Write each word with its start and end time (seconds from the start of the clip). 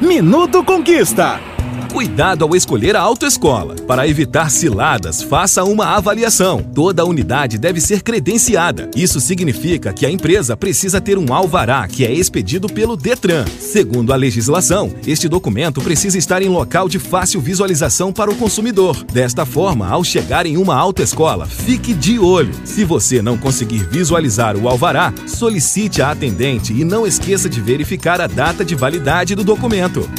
Minuto 0.00 0.64
Conquista. 0.64 1.53
Cuidado 1.94 2.44
ao 2.44 2.56
escolher 2.56 2.96
a 2.96 3.00
autoescola. 3.00 3.76
Para 3.86 4.08
evitar 4.08 4.50
ciladas, 4.50 5.22
faça 5.22 5.62
uma 5.62 5.94
avaliação. 5.94 6.60
Toda 6.60 7.04
unidade 7.04 7.56
deve 7.56 7.80
ser 7.80 8.02
credenciada. 8.02 8.90
Isso 8.96 9.20
significa 9.20 9.92
que 9.92 10.04
a 10.04 10.10
empresa 10.10 10.56
precisa 10.56 11.00
ter 11.00 11.16
um 11.16 11.32
alvará 11.32 11.86
que 11.86 12.04
é 12.04 12.12
expedido 12.12 12.66
pelo 12.66 12.96
Detran. 12.96 13.44
Segundo 13.60 14.12
a 14.12 14.16
legislação, 14.16 14.92
este 15.06 15.28
documento 15.28 15.80
precisa 15.80 16.18
estar 16.18 16.42
em 16.42 16.48
local 16.48 16.88
de 16.88 16.98
fácil 16.98 17.40
visualização 17.40 18.12
para 18.12 18.28
o 18.28 18.34
consumidor. 18.34 19.04
Desta 19.04 19.46
forma, 19.46 19.88
ao 19.88 20.02
chegar 20.02 20.46
em 20.46 20.56
uma 20.56 20.74
autoescola, 20.74 21.46
fique 21.46 21.94
de 21.94 22.18
olho. 22.18 22.52
Se 22.64 22.84
você 22.84 23.22
não 23.22 23.38
conseguir 23.38 23.86
visualizar 23.88 24.56
o 24.56 24.68
alvará, 24.68 25.14
solicite 25.28 26.02
a 26.02 26.10
atendente 26.10 26.72
e 26.72 26.84
não 26.84 27.06
esqueça 27.06 27.48
de 27.48 27.60
verificar 27.60 28.20
a 28.20 28.26
data 28.26 28.64
de 28.64 28.74
validade 28.74 29.36
do 29.36 29.44
documento. 29.44 30.10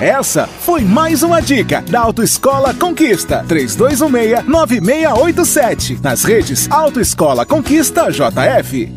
Essa 0.00 0.46
foi 0.46 0.82
mais 0.82 1.22
uma 1.22 1.40
dica 1.40 1.80
da 1.80 2.00
Autoescola 2.00 2.74
Conquista 2.74 3.42
3216-9687. 3.48 6.02
Nas 6.02 6.22
redes 6.22 6.70
Autoescola 6.70 7.46
Conquista 7.46 8.10
JF. 8.10 8.92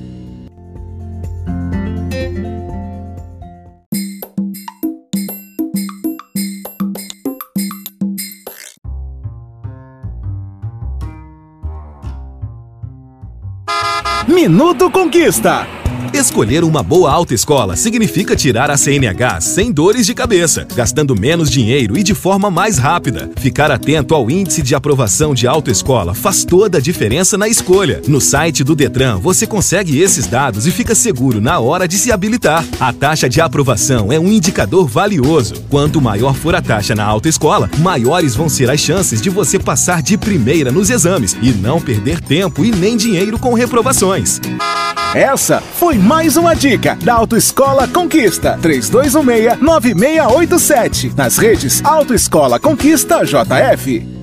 Minuto 14.27 14.91
Conquista. 14.91 15.79
Escolher 16.20 16.66
uma 16.66 16.84
boa 16.84 17.09
autoescola 17.09 17.78
significa 17.78 18.36
tirar 18.36 18.70
a 18.70 18.76
CNH 18.76 19.40
sem 19.40 19.72
dores 19.72 20.05
de 20.05 20.14
cabeça, 20.14 20.67
gastando 20.75 21.17
menos 21.17 21.50
dinheiro 21.50 21.98
e 21.98 22.03
de 22.03 22.14
forma 22.14 22.52
mais 22.52 22.78
rápida. 22.78 23.31
Ficar 23.38 23.72
atento 23.72 24.14
ao 24.14 24.30
índice 24.30 24.62
de 24.62 24.75
aprovação 24.75 25.34
de 25.34 25.47
autoescola 25.47 26.14
faz 26.14 26.44
toda 26.44 26.78
a 26.78 26.81
diferença 26.81 27.38
na 27.38 27.47
escolha. 27.47 28.02
No 28.06 28.20
site 28.20 28.66
do 28.66 28.75
Detran 28.75 29.17
você 29.17 29.47
consegue 29.47 29.97
esses 29.97 30.28
dados 30.28 30.67
e 30.67 30.72
fica 30.72 30.94
seguro 30.94 31.40
na 31.40 31.58
hora 31.59 31.88
de 31.88 31.97
se 31.97 32.12
habilitar. 32.12 32.66
A 32.81 32.92
taxa 32.92 33.30
de 33.30 33.40
aprovação 33.40 34.12
é 34.12 34.20
um 34.20 34.28
indicador 34.28 34.90
valioso. 34.90 35.53
Quanto 35.70 36.02
maior 36.02 36.36
for 36.36 36.53
a 36.53 36.62
taxa 36.62 36.94
na 36.94 37.06
autoescola, 37.06 37.72
maiores 37.78 38.36
vão 38.36 38.50
ser 38.50 38.70
as 38.70 38.81
chances 38.81 39.22
de 39.22 39.30
você 39.30 39.58
passar 39.58 40.02
de 40.02 40.17
primeira 40.17 40.70
nos 40.70 40.90
exames 40.90 41.38
e 41.42 41.53
não 41.53 41.80
perder 41.80 42.20
tempo 42.20 42.66
e 42.66 42.72
nem 42.73 42.97
dinheiro 42.97 43.40
com 43.40 43.53
reprovações. 43.53 44.42
Essa 45.16 45.59
foi 45.59 45.97
mais 46.10 46.36
uma 46.38 46.56
dica 46.56 46.96
da 46.96 47.14
Autoescola 47.14 47.88
Conquista 47.88 48.58
3216-9687. 48.64 51.16
Nas 51.16 51.38
redes 51.38 51.86
Autoescola 51.86 52.60
Conquista 52.60 53.24
JF. 53.24 54.19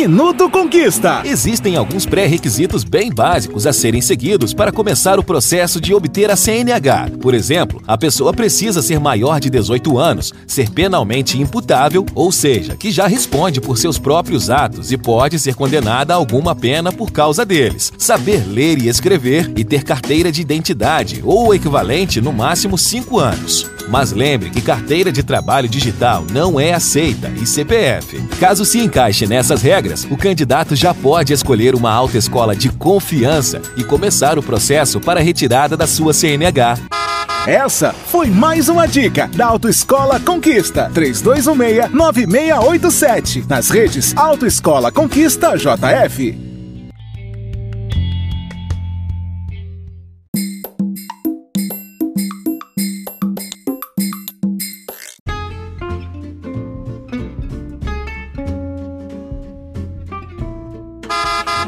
Minuto 0.00 0.48
Conquista. 0.48 1.22
Existem 1.24 1.74
alguns 1.74 2.06
pré-requisitos 2.06 2.84
bem 2.84 3.10
básicos 3.10 3.66
a 3.66 3.72
serem 3.72 4.00
seguidos 4.00 4.54
para 4.54 4.70
começar 4.70 5.18
o 5.18 5.24
processo 5.24 5.80
de 5.80 5.92
obter 5.92 6.30
a 6.30 6.36
CNH. 6.36 7.10
Por 7.20 7.34
exemplo, 7.34 7.82
a 7.84 7.98
pessoa 7.98 8.32
precisa 8.32 8.80
ser 8.80 9.00
maior 9.00 9.40
de 9.40 9.50
18 9.50 9.98
anos, 9.98 10.32
ser 10.46 10.70
penalmente 10.70 11.40
imputável, 11.40 12.06
ou 12.14 12.30
seja, 12.30 12.76
que 12.76 12.92
já 12.92 13.08
responde 13.08 13.60
por 13.60 13.76
seus 13.76 13.98
próprios 13.98 14.50
atos 14.50 14.92
e 14.92 14.96
pode 14.96 15.36
ser 15.36 15.56
condenada 15.56 16.14
a 16.14 16.16
alguma 16.16 16.54
pena 16.54 16.92
por 16.92 17.10
causa 17.10 17.44
deles, 17.44 17.92
saber 17.98 18.46
ler 18.46 18.78
e 18.78 18.86
escrever 18.86 19.52
e 19.56 19.64
ter 19.64 19.82
carteira 19.82 20.30
de 20.30 20.40
identidade 20.40 21.20
ou 21.24 21.48
o 21.48 21.54
equivalente 21.54 22.20
no 22.20 22.32
máximo 22.32 22.78
5 22.78 23.18
anos. 23.18 23.68
Mas 23.88 24.12
lembre 24.12 24.50
que 24.50 24.60
carteira 24.60 25.10
de 25.10 25.22
trabalho 25.22 25.68
digital 25.68 26.24
não 26.30 26.60
é 26.60 26.74
aceita 26.74 27.32
e 27.40 27.46
CPF. 27.46 28.20
Caso 28.38 28.64
se 28.64 28.78
encaixe 28.78 29.26
nessas 29.26 29.62
regras, 29.62 29.87
o 30.10 30.16
candidato 30.16 30.74
já 30.76 30.94
pode 30.94 31.32
escolher 31.32 31.74
uma 31.74 31.90
autoescola 31.90 32.54
de 32.54 32.68
confiança 32.70 33.60
e 33.76 33.82
começar 33.84 34.38
o 34.38 34.42
processo 34.42 35.00
para 35.00 35.20
a 35.20 35.22
retirada 35.22 35.76
da 35.76 35.86
sua 35.86 36.12
CNH. 36.12 36.78
Essa 37.46 37.92
foi 37.92 38.26
mais 38.28 38.68
uma 38.68 38.86
dica 38.86 39.30
da 39.34 39.46
Autoescola 39.46 40.20
Conquista 40.20 40.90
3216-9687. 40.94 43.48
Nas 43.48 43.70
redes 43.70 44.14
Autoescola 44.16 44.92
Conquista 44.92 45.56
JF. 45.56 46.47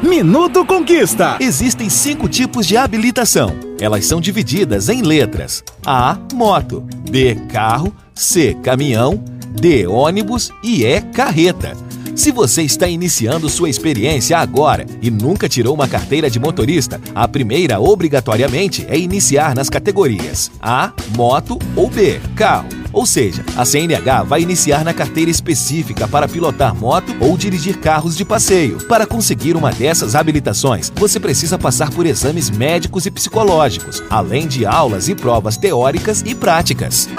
Minuto 0.01 0.65
Conquista. 0.65 1.37
Existem 1.39 1.87
cinco 1.87 2.27
tipos 2.27 2.65
de 2.65 2.75
habilitação. 2.75 3.55
Elas 3.79 4.05
são 4.05 4.19
divididas 4.19 4.89
em 4.89 5.03
letras: 5.03 5.63
A. 5.85 6.17
Moto, 6.33 6.83
B. 7.09 7.35
Carro, 7.49 7.93
C. 8.15 8.57
Caminhão, 8.63 9.23
D. 9.53 9.85
Ônibus 9.85 10.51
e 10.63 10.83
E. 10.83 11.01
Carreta. 11.01 11.77
Se 12.15 12.31
você 12.31 12.63
está 12.63 12.87
iniciando 12.87 13.47
sua 13.47 13.69
experiência 13.69 14.37
agora 14.37 14.85
e 15.01 15.09
nunca 15.11 15.47
tirou 15.47 15.73
uma 15.73 15.87
carteira 15.87 16.29
de 16.29 16.39
motorista, 16.39 16.99
a 17.13 17.27
primeira 17.27 17.79
obrigatoriamente 17.79 18.85
é 18.89 18.97
iniciar 18.97 19.55
nas 19.55 19.69
categorias 19.69 20.51
A, 20.59 20.91
moto 21.15 21.57
ou 21.75 21.89
B, 21.89 22.19
carro. 22.35 22.80
Ou 22.93 23.05
seja, 23.05 23.43
a 23.55 23.65
CNH 23.65 24.23
vai 24.23 24.41
iniciar 24.41 24.83
na 24.83 24.93
carteira 24.93 25.31
específica 25.31 26.07
para 26.07 26.27
pilotar 26.27 26.75
moto 26.75 27.15
ou 27.19 27.37
dirigir 27.37 27.77
carros 27.77 28.15
de 28.15 28.25
passeio. 28.25 28.85
Para 28.87 29.05
conseguir 29.05 29.55
uma 29.55 29.71
dessas 29.71 30.15
habilitações, 30.15 30.91
você 30.95 31.19
precisa 31.19 31.57
passar 31.57 31.91
por 31.91 32.05
exames 32.05 32.49
médicos 32.49 33.05
e 33.05 33.11
psicológicos, 33.11 34.03
além 34.09 34.47
de 34.47 34.65
aulas 34.65 35.07
e 35.07 35.15
provas 35.15 35.57
teóricas 35.57 36.23
e 36.25 36.35
práticas. 36.35 37.09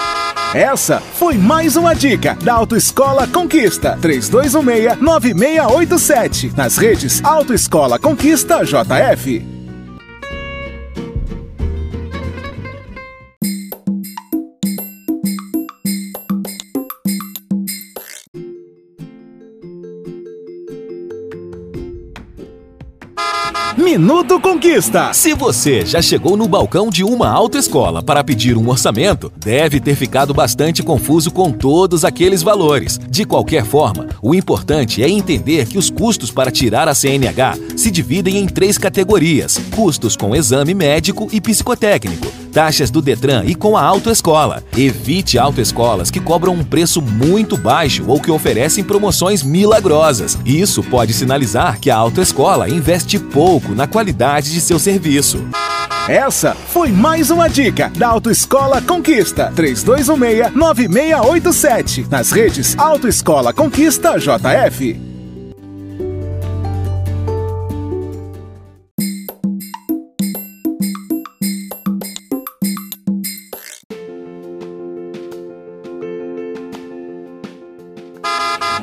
Essa 0.53 0.99
foi 0.99 1.35
mais 1.35 1.75
uma 1.75 1.95
dica 1.95 2.37
da 2.43 2.53
Autoescola 2.53 3.25
Conquista 3.25 3.97
3216-9687. 3.99 6.55
Nas 6.55 6.77
redes 6.77 7.23
Autoescola 7.23 7.97
Conquista 7.97 8.63
JF. 8.63 9.52
Minuto 23.93 24.39
Conquista. 24.39 25.13
Se 25.13 25.35
você 25.35 25.85
já 25.85 26.01
chegou 26.01 26.35
no 26.35 26.47
balcão 26.47 26.89
de 26.89 27.03
uma 27.03 27.29
autoescola 27.29 28.01
para 28.01 28.23
pedir 28.23 28.57
um 28.57 28.67
orçamento, 28.67 29.31
deve 29.37 29.79
ter 29.79 29.95
ficado 29.95 30.33
bastante 30.33 30.81
confuso 30.81 31.29
com 31.29 31.51
todos 31.51 32.03
aqueles 32.03 32.41
valores. 32.41 32.99
De 33.07 33.23
qualquer 33.23 33.63
forma, 33.63 34.07
o 34.19 34.33
importante 34.33 35.03
é 35.03 35.07
entender 35.07 35.67
que 35.67 35.77
os 35.77 35.91
custos 35.91 36.31
para 36.31 36.49
tirar 36.49 36.87
a 36.87 36.95
CNH 36.95 37.55
se 37.77 37.91
dividem 37.91 38.39
em 38.39 38.47
três 38.47 38.79
categorias: 38.79 39.61
custos 39.75 40.17
com 40.17 40.35
exame 40.35 40.73
médico 40.73 41.27
e 41.31 41.39
psicotécnico, 41.39 42.25
taxas 42.51 42.89
do 42.89 42.99
Detran 42.99 43.43
e 43.45 43.53
com 43.53 43.77
a 43.77 43.83
autoescola. 43.83 44.63
Evite 44.75 45.37
autoescolas 45.37 46.09
que 46.09 46.19
cobram 46.19 46.53
um 46.53 46.63
preço 46.63 46.99
muito 46.99 47.55
baixo 47.55 48.03
ou 48.07 48.19
que 48.19 48.31
oferecem 48.31 48.83
promoções 48.83 49.43
milagrosas. 49.43 50.35
Isso 50.43 50.81
pode 50.81 51.13
sinalizar 51.13 51.79
que 51.79 51.91
a 51.91 51.95
autoescola 51.95 52.67
investe 52.67 53.19
pouco 53.19 53.75
na 53.75 53.82
qualidade 53.87 54.51
de 54.51 54.61
seu 54.61 54.79
serviço. 54.79 55.45
Essa 56.07 56.53
foi 56.53 56.91
mais 56.91 57.31
uma 57.31 57.47
dica 57.47 57.91
da 57.95 58.09
Autoescola 58.09 58.81
Conquista 58.81 59.53
3216-9687. 59.55 62.09
Nas 62.09 62.31
redes 62.31 62.75
Autoescola 62.77 63.53
Conquista 63.53 64.17
JF. 64.17 65.12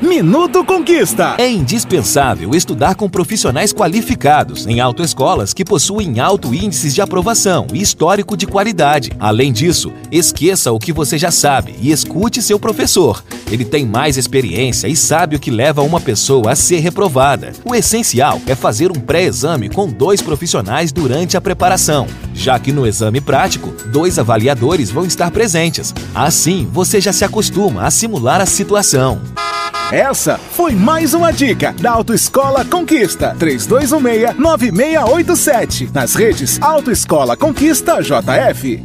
Minuto 0.01 0.65
Conquista. 0.65 1.35
É 1.37 1.47
indispensável 1.47 2.55
estudar 2.55 2.95
com 2.95 3.07
profissionais 3.07 3.71
qualificados 3.71 4.65
em 4.65 4.79
autoescolas 4.79 5.53
que 5.53 5.63
possuem 5.63 6.19
alto 6.19 6.55
índice 6.55 6.89
de 6.89 7.01
aprovação 7.01 7.67
e 7.71 7.79
histórico 7.79 8.35
de 8.35 8.47
qualidade. 8.47 9.11
Além 9.19 9.53
disso, 9.53 9.93
esqueça 10.11 10.71
o 10.71 10.79
que 10.79 10.91
você 10.91 11.19
já 11.19 11.29
sabe 11.29 11.75
e 11.79 11.91
escute 11.91 12.41
seu 12.41 12.59
professor. 12.59 13.23
Ele 13.51 13.63
tem 13.63 13.85
mais 13.85 14.17
experiência 14.17 14.87
e 14.87 14.95
sabe 14.95 15.35
o 15.35 15.39
que 15.39 15.51
leva 15.51 15.83
uma 15.83 16.01
pessoa 16.01 16.51
a 16.51 16.55
ser 16.55 16.79
reprovada. 16.79 17.51
O 17.63 17.75
essencial 17.75 18.41
é 18.47 18.55
fazer 18.55 18.89
um 18.91 18.99
pré-exame 18.99 19.69
com 19.69 19.87
dois 19.87 20.19
profissionais 20.19 20.91
durante 20.91 21.37
a 21.37 21.41
preparação, 21.41 22.07
já 22.33 22.57
que 22.57 22.71
no 22.71 22.87
exame 22.87 23.21
prático, 23.21 23.71
dois 23.91 24.17
avaliadores 24.17 24.89
vão 24.89 25.05
estar 25.05 25.29
presentes. 25.29 25.93
Assim, 26.15 26.67
você 26.71 26.99
já 26.99 27.13
se 27.13 27.23
acostuma 27.23 27.83
a 27.83 27.91
simular 27.91 28.41
a 28.41 28.47
situação. 28.47 29.21
Essa 29.91 30.37
foi 30.37 30.73
mais 30.73 31.13
uma 31.13 31.33
dica 31.33 31.73
da 31.73 31.91
Autoescola 31.91 32.63
Conquista 32.63 33.35
3216-9687. 33.37 35.93
Nas 35.93 36.15
redes 36.15 36.57
Autoescola 36.61 37.35
Conquista 37.35 38.01
JF. 38.01 38.81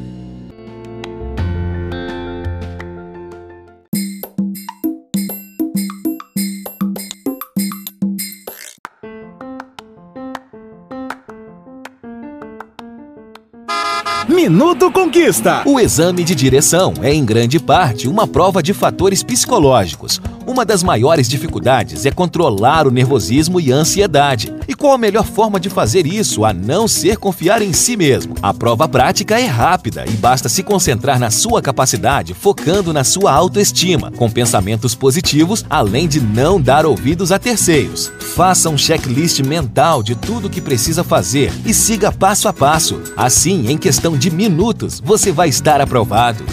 Minuto 14.29 14.91
Conquista. 14.91 15.63
O 15.65 15.79
exame 15.79 16.25
de 16.25 16.35
direção 16.35 16.93
é, 17.01 17.15
em 17.15 17.25
grande 17.25 17.61
parte, 17.61 18.09
uma 18.09 18.27
prova 18.27 18.61
de 18.61 18.75
fatores 18.75 19.23
psicológicos. 19.23 20.21
Uma 20.47 20.65
das 20.65 20.81
maiores 20.81 21.29
dificuldades 21.29 22.07
é 22.07 22.11
controlar 22.13 22.87
o 22.87 22.91
nervosismo 22.91 23.61
e 23.61 23.73
a 23.73 23.77
ansiedade. 23.77 24.55
E 24.69 24.75
qual 24.77 24.93
a 24.93 24.99
melhor 24.99 25.25
forma 25.25 25.59
de 25.59 25.69
fazer 25.69 26.07
isso 26.07 26.45
a 26.45 26.53
não 26.53 26.87
ser 26.87 27.17
confiar 27.17 27.61
em 27.63 27.73
si 27.73 27.97
mesmo? 27.97 28.37
A 28.41 28.55
prova 28.55 28.87
prática 28.87 29.41
é 29.41 29.47
rápida 29.47 30.05
e 30.07 30.13
basta 30.13 30.49
se 30.49 30.63
concentrar 30.63 31.19
na 31.19 31.33
sua 31.33 31.61
capacidade, 31.61 32.33
focando 32.33 32.93
na 32.93 33.03
sua 33.03 33.33
autoestima, 33.33 34.13
com 34.13 34.31
pensamentos 34.31 34.95
positivos, 34.95 35.67
além 35.69 36.07
de 36.07 36.21
não 36.21 36.61
dar 36.61 36.87
ouvidos 36.87 37.33
a 37.33 37.41
terceiros. 37.41 38.13
Faça 38.37 38.71
um 38.71 38.79
checklist 38.79 39.41
mental 39.41 40.01
de 40.01 40.15
tudo 40.15 40.47
o 40.47 40.51
que 40.51 40.61
precisa 40.61 41.03
fazer 41.03 41.53
e 41.65 41.75
siga 41.75 42.13
passo 42.13 42.47
a 42.47 42.53
passo. 42.53 43.03
Assim, 43.17 43.69
em 43.69 43.77
questão 43.77 44.17
de 44.17 44.31
minutos, 44.31 45.03
você 45.05 45.33
vai 45.33 45.49
estar 45.49 45.81
aprovado. 45.81 46.45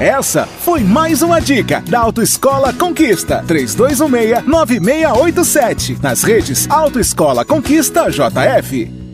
Essa 0.00 0.46
foi 0.46 0.80
mais 0.80 1.22
uma 1.22 1.40
dica 1.40 1.82
da 1.88 2.00
Autoescola 2.00 2.70
Conquista 2.70 3.42
3216-9687. 3.48 6.02
Nas 6.02 6.22
redes 6.22 6.68
Autoescola 6.68 7.46
Conquista 7.46 8.10
JF. 8.10 9.06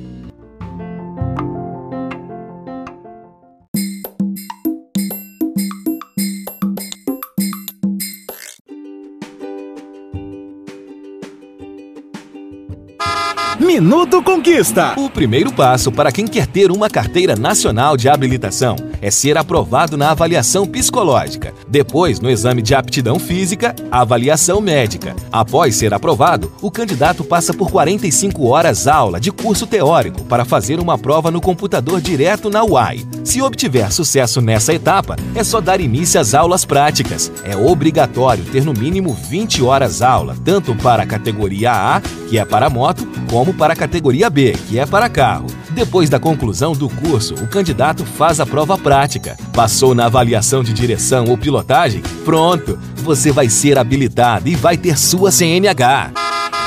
Minuto 13.61 14.21
Conquista. 14.21 14.95
O 14.99 15.09
primeiro 15.09 15.53
passo 15.53 15.93
para 15.93 16.11
quem 16.11 16.27
quer 16.27 16.49
ter 16.49 16.73
uma 16.73 16.91
carteira 16.91 17.37
nacional 17.37 17.97
de 17.97 18.09
habilitação 18.09 18.75
é 19.03 19.11
ser 19.11 19.37
aprovado 19.37 19.97
na 19.97 20.13
avaliação 20.13 20.65
psicológica. 20.65 21.53
Depois, 21.69 22.21
no 22.21 22.31
exame 22.31 22.63
de 22.63 22.75
aptidão 22.75 23.19
física, 23.19 23.75
avaliação 23.91 24.61
médica. 24.61 25.17
Após 25.31 25.75
ser 25.75 25.93
aprovado, 25.93 26.53
o 26.63 26.71
candidato 26.71 27.25
passa 27.25 27.53
por 27.53 27.71
45 27.71 28.47
horas 28.47 28.87
aula 28.87 29.21
de 29.21 29.33
curso 29.33 29.67
teórico 29.67 30.23
para 30.25 30.45
fazer 30.45 30.79
uma 30.79 30.97
prova 30.97 31.31
no 31.31 31.41
computador 31.41 32.01
direto 32.01 32.49
na 32.49 32.63
UAI. 32.63 33.05
Se 33.25 33.43
obtiver 33.43 33.93
sucesso 33.93 34.41
nessa 34.41 34.73
etapa, 34.73 35.17
é 35.35 35.43
só 35.43 35.61
dar 35.61 35.81
início 35.81 36.21
às 36.21 36.33
aulas 36.33 36.65
práticas. 36.65 37.33
É 37.45 37.57
obrigatório 37.57 38.45
ter 38.45 38.65
no 38.65 38.73
mínimo 38.73 39.13
20 39.13 39.63
horas 39.65 40.01
aula, 40.01 40.37
tanto 40.45 40.75
para 40.77 41.03
a 41.03 41.07
categoria 41.07 41.73
A, 41.73 42.01
que 42.29 42.39
é 42.39 42.45
para 42.45 42.71
moto, 42.71 43.07
como 43.29 43.53
para 43.53 43.73
a 43.73 43.77
categoria 43.77 44.31
B, 44.31 44.53
que 44.69 44.79
é 44.79 44.87
para 44.87 45.09
carro. 45.09 45.47
Depois 45.75 46.11
da 46.11 46.21
conclusão 46.21 46.73
do 46.73 46.89
curso, 46.89 47.35
o 47.35 47.47
candidato 47.47 48.05
faz 48.05 48.41
a 48.41 48.47
prova 48.47 48.77
prática. 48.77 49.37
Passou 49.55 49.95
na 49.95 50.07
avaliação 50.07 50.63
de 50.63 50.73
direção 50.73 51.27
ou 51.29 51.39
pilotagem? 51.39 52.03
Pronto! 52.25 52.79
Você 52.97 53.31
vai 53.33 53.49
ser 53.49 53.79
habilitado 53.79 54.49
e 54.49 54.55
vai 54.55 54.77
ter 54.77 54.99
sua 54.99 55.33
CNH. 55.33 56.13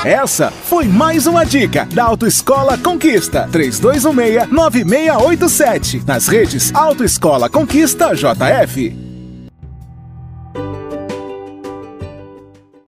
Essa 0.04 0.50
foi 0.50 0.86
mais 0.86 1.26
uma 1.26 1.44
dica 1.44 1.88
da 1.92 2.04
Autoescola 2.04 2.78
Conquista 2.78 3.48
3216-9687. 3.50 6.06
Nas 6.06 6.28
redes 6.28 6.72
Autoescola 6.74 7.48
Conquista 7.48 8.14
JF. 8.14 9.05